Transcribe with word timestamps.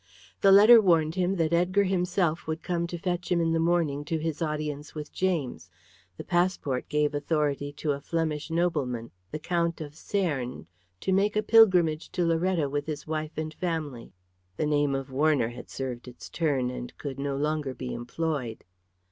The 0.41 0.51
letter 0.51 0.81
warned 0.81 1.13
him 1.13 1.35
that 1.35 1.53
Edgar 1.53 1.83
himself 1.83 2.47
would 2.47 2.63
come 2.63 2.87
to 2.87 2.97
fetch 2.97 3.31
him 3.31 3.39
in 3.39 3.51
the 3.53 3.59
morning 3.59 4.03
to 4.05 4.17
his 4.17 4.41
audience 4.41 4.95
with 4.95 5.13
James. 5.13 5.69
The 6.17 6.23
passport 6.23 6.89
gave 6.89 7.13
authority 7.13 7.71
to 7.73 7.91
a 7.91 8.01
Flemish 8.01 8.49
nobleman, 8.49 9.11
the 9.29 9.37
Count 9.37 9.79
of 9.79 9.91
Cernes, 9.93 10.65
to 11.01 11.11
make 11.11 11.35
a 11.35 11.43
pilgrimage 11.43 12.11
to 12.13 12.25
Loretto 12.25 12.67
with 12.67 12.87
his 12.87 13.05
wife 13.05 13.37
and 13.37 13.53
family. 13.53 14.11
The 14.57 14.65
name 14.65 14.95
of 14.95 15.11
Warner 15.11 15.49
had 15.49 15.69
served 15.69 16.07
its 16.07 16.29
turn 16.29 16.71
and 16.71 16.97
could 16.97 17.19
no 17.19 17.37
longer 17.37 17.75
be 17.75 17.93
employed. 17.93 18.63